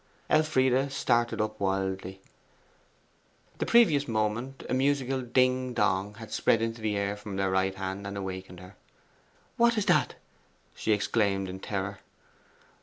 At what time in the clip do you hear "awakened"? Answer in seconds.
8.17-8.61